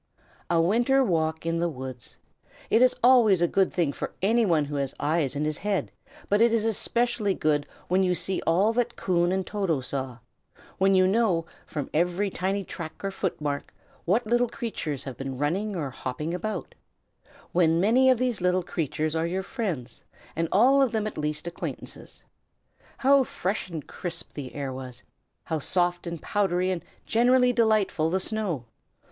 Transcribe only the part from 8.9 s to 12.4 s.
Coon and Toto saw; when you know, from every